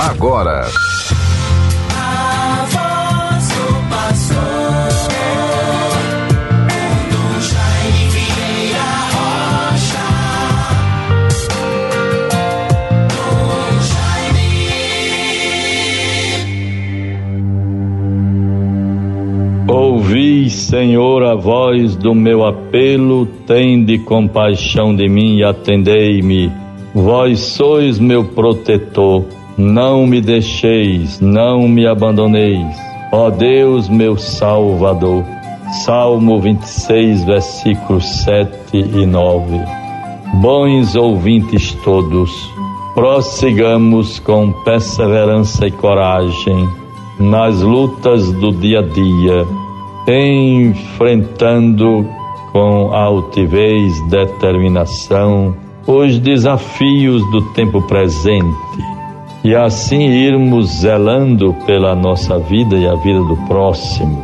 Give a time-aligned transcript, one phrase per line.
[0.00, 0.66] agora.
[19.68, 26.50] Ouvi, Senhor, a voz do meu apelo, tende compaixão de mim e atendei-me.
[26.94, 29.24] Vós sois meu protetor,
[29.56, 32.76] não me deixeis, não me abandoneis.
[33.10, 35.24] Ó Deus, meu Salvador.
[35.84, 39.58] Salmo 26, versículos 7 e 9.
[40.34, 42.30] Bons ouvintes todos,
[42.94, 46.68] prossigamos com perseverança e coragem
[47.18, 49.46] nas lutas do dia a dia,
[50.06, 52.06] enfrentando
[52.52, 58.65] com altivez, determinação os desafios do tempo presente
[59.46, 64.20] e assim irmos zelando pela nossa vida e a vida do próximo.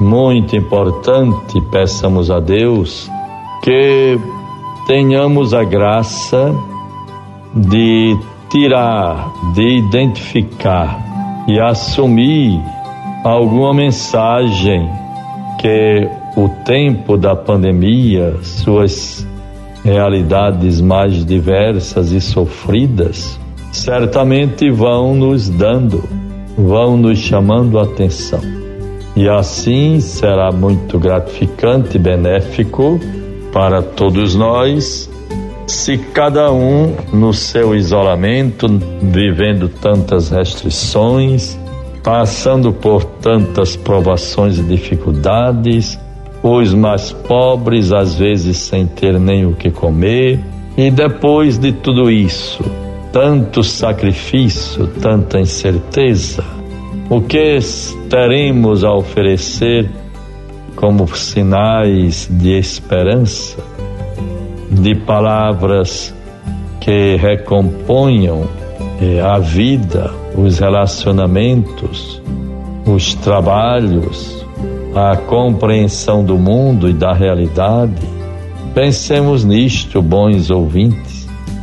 [0.00, 3.10] Muito importante, peçamos a Deus
[3.64, 4.16] que
[4.86, 6.54] tenhamos a graça
[7.52, 8.16] de
[8.48, 11.02] tirar, de identificar
[11.48, 12.62] e assumir
[13.24, 14.88] alguma mensagem
[15.60, 19.26] que o tempo da pandemia, suas
[19.84, 23.42] realidades mais diversas e sofridas,
[23.74, 26.08] certamente vão nos dando,
[26.56, 28.40] vão nos chamando a atenção.
[29.16, 33.00] E assim será muito gratificante e benéfico
[33.52, 35.10] para todos nós
[35.66, 38.68] se cada um no seu isolamento,
[39.02, 41.58] vivendo tantas restrições,
[42.02, 45.98] passando por tantas provações e dificuldades,
[46.42, 50.38] os mais pobres às vezes sem ter nem o que comer,
[50.76, 52.62] e depois de tudo isso,
[53.14, 56.44] tanto sacrifício, tanta incerteza,
[57.08, 57.58] o que
[58.10, 59.88] teremos a oferecer
[60.76, 63.72] como sinais de esperança?
[64.70, 66.14] de palavras
[66.80, 68.46] que recomponham
[69.00, 72.20] eh, a vida, os relacionamentos,
[72.86, 74.44] os trabalhos,
[74.94, 78.02] a compreensão do mundo e da realidade.
[78.74, 81.13] Pensemos nisto, bons ouvintes.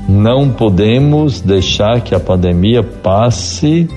[0.08, 3.88] Não podemos deixar que a pandemia passe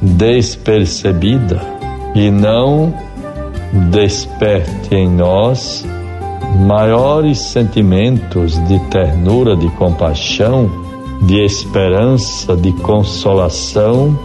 [0.00, 1.60] despercebida
[2.14, 2.92] e não
[3.90, 5.86] desperte em nós
[6.66, 10.70] maiores sentimentos de ternura, de compaixão,
[11.22, 14.18] de esperança, de consolação,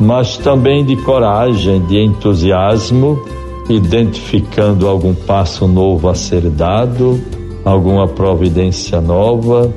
[0.00, 3.22] mas também de coragem, de entusiasmo,
[3.68, 7.20] identificando algum passo novo a ser dado,
[7.64, 9.70] alguma providência nova,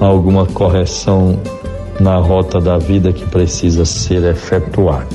[0.00, 1.38] alguma correção
[1.98, 5.06] na rota da vida que precisa ser efetuada.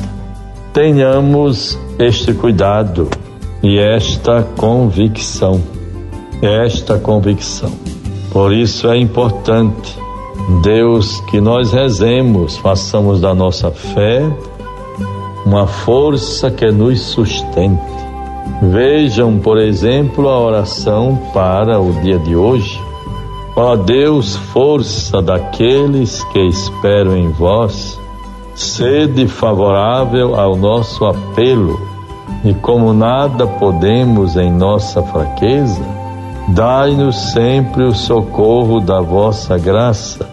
[0.74, 3.10] Tenhamos este cuidado
[3.62, 5.62] e esta convicção
[6.42, 7.72] esta convicção.
[8.32, 9.98] Por isso é importante,
[10.64, 14.22] Deus, que nós rezemos, façamos da nossa fé
[15.46, 17.82] uma força que nos sustente.
[18.62, 22.80] Vejam, por exemplo, a oração para o dia de hoje.
[23.56, 28.00] Ó Deus, força daqueles que esperam em vós,
[28.56, 31.80] sede favorável ao nosso apelo,
[32.44, 36.02] e como nada podemos em nossa fraqueza,
[36.48, 40.28] Dai-nos sempre o socorro da vossa graça,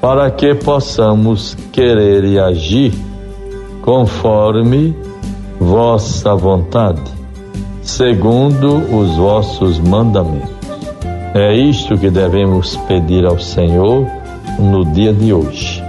[0.00, 2.92] para que possamos querer e agir
[3.82, 4.96] conforme
[5.60, 7.02] vossa vontade,
[7.82, 10.61] segundo os vossos mandamentos.
[11.34, 14.06] É isto que devemos pedir ao Senhor
[14.58, 15.82] no dia de hoje.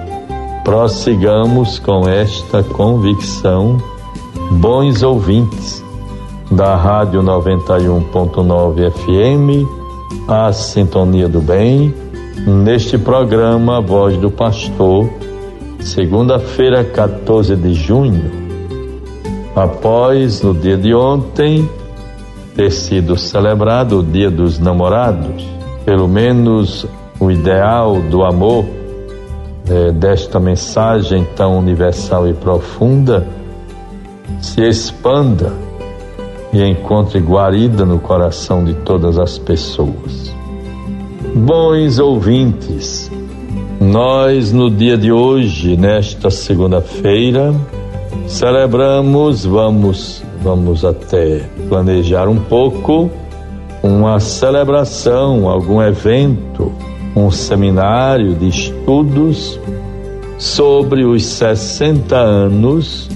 [0.64, 3.78] Prossigamos com esta convicção,
[4.52, 5.84] bons ouvintes
[6.50, 9.68] da Rádio 91.9 FM,
[10.30, 11.94] a Sintonia do Bem,
[12.48, 15.10] neste programa Voz do Pastor,
[15.82, 18.32] segunda-feira, 14 de junho.
[19.54, 21.70] Após, no dia de ontem,
[22.56, 25.46] ter sido celebrado o Dia dos Namorados,
[25.86, 26.86] pelo menos
[27.20, 28.66] o ideal do amor
[29.70, 33.26] é, desta mensagem tão universal e profunda
[34.42, 35.54] se expanda
[36.52, 40.34] e encontre guarida no coração de todas as pessoas.
[41.34, 43.10] Bons ouvintes,
[43.82, 47.54] nós no dia de hoje, nesta segunda-feira,
[48.28, 53.10] celebramos, vamos, vamos até planejar um pouco
[53.82, 56.72] uma celebração, algum evento,
[57.16, 59.60] um seminário de estudos
[60.38, 63.10] sobre os 60 anos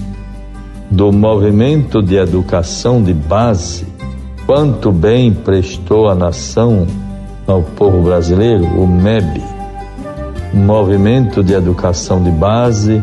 [0.90, 3.86] do movimento de educação de base,
[4.46, 6.86] quanto bem prestou a nação
[7.46, 9.42] ao povo brasileiro, o MEB,
[10.54, 13.02] Movimento de Educação de Base,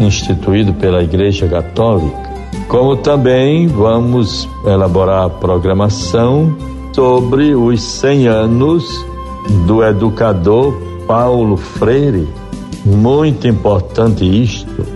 [0.00, 2.29] instituído pela Igreja Católica.
[2.70, 6.56] Como também vamos elaborar a programação
[6.92, 9.04] sobre os 100 anos
[9.66, 10.72] do educador
[11.04, 12.28] Paulo Freire.
[12.84, 14.86] Muito importante isto.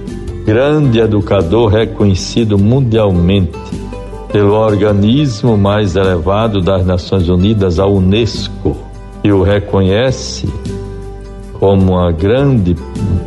[0.44, 3.58] Grande educador reconhecido mundialmente
[4.30, 8.76] pelo organismo mais elevado das Nações Unidas, a Unesco,
[9.24, 10.48] e o reconhece
[11.54, 12.76] como a grande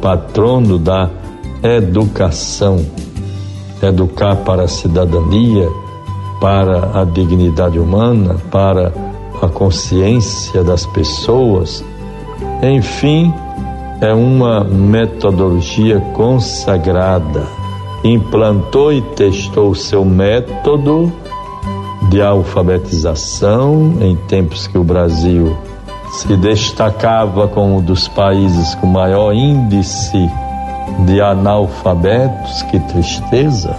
[0.01, 1.09] patrono da
[1.61, 3.06] educação.
[3.87, 5.69] Educar para a cidadania,
[6.41, 8.91] para a dignidade humana, para
[9.41, 11.83] a consciência das pessoas.
[12.61, 13.33] Enfim,
[14.01, 17.43] é uma metodologia consagrada.
[18.03, 21.11] Implantou e testou seu método
[22.09, 25.57] de alfabetização em tempos que o Brasil
[26.11, 30.29] se destacava como um dos países com maior índice
[31.05, 33.75] de analfabetos, que tristeza.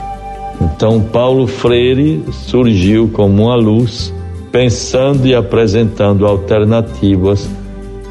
[0.60, 4.12] Então, Paulo Freire surgiu como uma luz
[4.50, 7.48] pensando e apresentando alternativas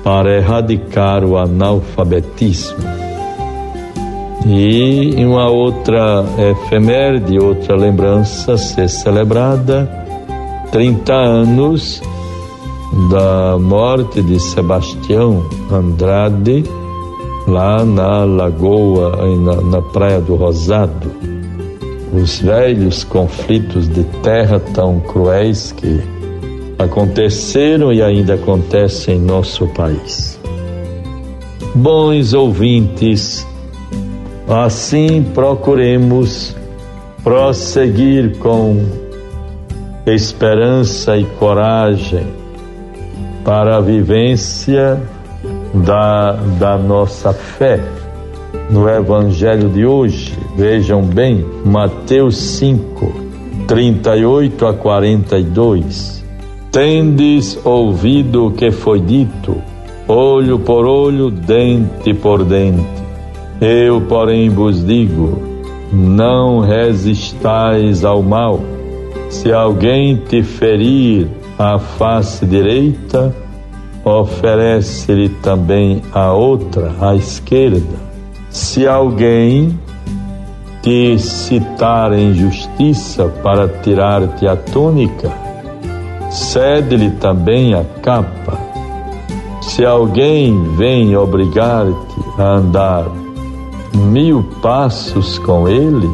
[0.04, 2.78] para erradicar o analfabetismo.
[4.46, 9.90] E em uma outra efeméride, outra lembrança a ser celebrada,
[10.72, 12.02] 30 anos
[13.12, 16.64] da morte de Sebastião Andrade,
[17.48, 21.10] lá na lagoa, na, na Praia do Rosado.
[22.14, 26.02] Os velhos conflitos de terra tão cruéis que
[26.78, 30.40] aconteceram e ainda acontecem em nosso país.
[31.74, 33.48] Bons ouvintes,
[34.48, 36.56] assim procuremos
[37.24, 38.84] prosseguir com
[40.06, 42.26] esperança e coragem
[43.44, 45.02] para a vivência
[45.86, 47.80] da, da nossa fé.
[48.70, 53.14] No Evangelho de hoje, vejam bem, Mateus 5,
[53.68, 56.18] 38 a 42
[56.72, 59.56] Tendes ouvido o que foi dito,
[60.08, 62.86] olho por olho, dente por dente.
[63.60, 65.42] Eu, porém, vos digo:
[65.92, 68.60] não resistais ao mal.
[69.30, 71.28] Se alguém te ferir
[71.58, 73.34] a face direita,
[74.08, 78.08] oferece-lhe também a outra, a esquerda.
[78.50, 79.78] Se alguém
[80.82, 85.32] te citar em justiça para tirar-te a túnica,
[86.32, 88.58] cede-lhe também a capa.
[89.62, 93.06] Se alguém vem obrigar-te a andar
[93.94, 96.10] mil passos com ele,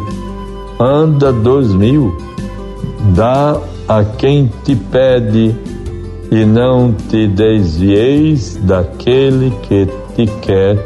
[0.79, 2.17] anda dois mil.
[3.15, 3.57] Dá
[3.87, 5.55] a quem te pede
[6.33, 10.77] e não te desvieis daquele que te quer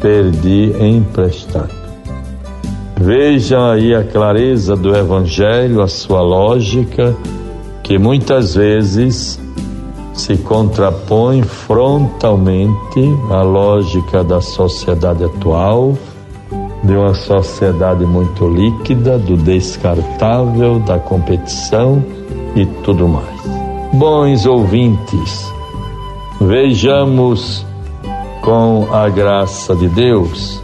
[0.00, 1.68] pedir emprestado.
[2.96, 7.14] Vejam aí a clareza do Evangelho, a sua lógica
[7.82, 9.38] que muitas vezes
[10.14, 15.98] se contrapõe frontalmente à lógica da sociedade atual,
[16.82, 22.02] de uma sociedade muito líquida, do descartável, da competição
[22.56, 23.63] e tudo mais.
[23.94, 25.52] Bons ouvintes,
[26.40, 27.64] vejamos
[28.42, 30.62] com a graça de Deus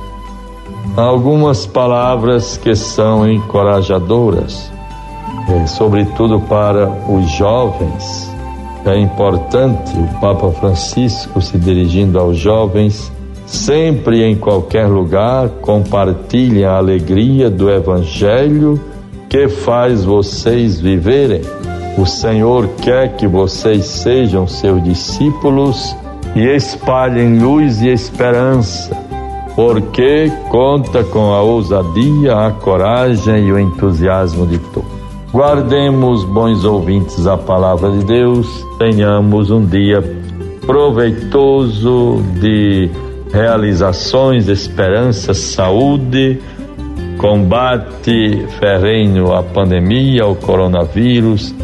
[0.97, 4.71] algumas palavras que são encorajadoras
[5.49, 8.31] é, sobretudo para os jovens.
[8.85, 13.13] É importante o Papa Francisco se dirigindo aos jovens,
[13.47, 18.81] sempre em qualquer lugar, compartilhem a alegria do Evangelho
[19.29, 21.43] que faz vocês viverem.
[21.99, 25.95] O Senhor quer que vocês sejam seus discípulos
[26.35, 28.97] e espalhem luz e esperança,
[29.57, 35.01] porque conta com a ousadia, a coragem e o entusiasmo de todos.
[35.33, 40.03] Guardemos, bons ouvintes, a palavra de Deus, tenhamos um dia
[40.67, 42.91] proveitoso de
[43.33, 46.41] realizações, esperança, saúde,
[47.17, 51.55] combate ferrenho à pandemia, ao coronavírus,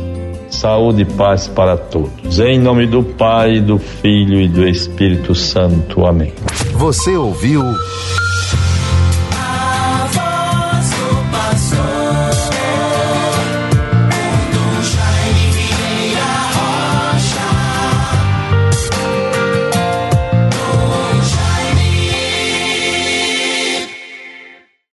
[0.50, 2.38] saúde e paz para todos.
[2.40, 6.06] Em nome do Pai, do Filho e do Espírito Santo.
[6.06, 6.32] Amém.
[6.72, 7.62] Você ouviu.
[9.32, 12.25] A voz do pastor.